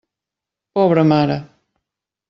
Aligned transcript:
Pobra 0.73 1.03
mare! 1.11 1.37